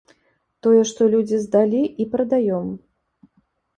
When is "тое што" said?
0.67-1.09